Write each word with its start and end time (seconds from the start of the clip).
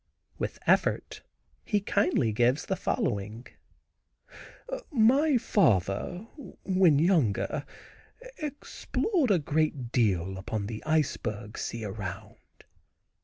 With 0.39 0.57
effort 0.65 1.21
he 1.63 1.79
kindly 1.79 2.31
gives 2.33 2.65
the 2.65 2.75
following: 2.75 3.45
"My 4.91 5.37
father, 5.37 6.25
when 6.63 6.97
younger, 6.97 7.65
explored 8.39 9.29
a 9.29 9.37
great 9.37 9.91
deal 9.91 10.39
upon 10.39 10.65
the 10.65 10.83
iceberg 10.87 11.55
sea 11.59 11.85
around. 11.85 12.37